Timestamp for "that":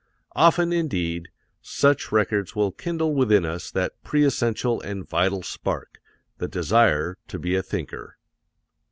3.69-4.01